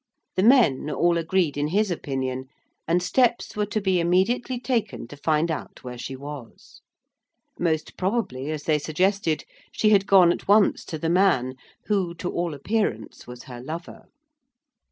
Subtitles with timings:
[0.35, 2.45] The men all agreed in his opinion,
[2.87, 6.81] and steps were to be immediately taken to find out where she was.
[7.59, 11.53] Most probably, as they suggested, she had gone at once to the man,
[11.85, 14.05] who, to all appearance, was her lover.